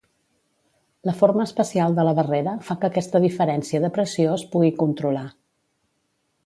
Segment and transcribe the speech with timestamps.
[1.09, 5.27] La forma especial de la barrera fa que aquesta diferència de pressió es pugui controlar.